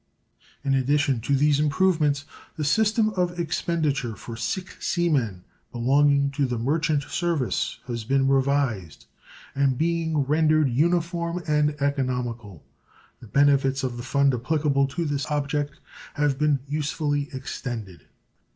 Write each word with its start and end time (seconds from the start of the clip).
In 0.63 0.73
addition 0.73 1.21
to 1.21 1.35
these 1.35 1.59
improvements 1.59 2.25
the 2.57 2.63
system 2.63 3.09
of 3.11 3.37
expenditure 3.39 4.15
for 4.15 4.35
sick 4.35 4.81
sea 4.81 5.09
men 5.09 5.43
belonging 5.71 6.31
to 6.31 6.47
the 6.47 6.57
merchant 6.57 7.03
service 7.03 7.77
has 7.85 8.03
been 8.03 8.27
revised, 8.27 9.05
and 9.53 9.77
being 9.77 10.23
rendered 10.25 10.69
uniform 10.71 11.43
and 11.47 11.79
economical 11.79 12.63
the 13.19 13.27
benefits 13.27 13.83
of 13.83 13.97
the 13.97 14.01
fund 14.01 14.33
applicable 14.33 14.87
to 14.87 15.05
this 15.05 15.27
object 15.29 15.79
have 16.15 16.39
been 16.39 16.61
usefully 16.67 17.29
extended. 17.31 18.05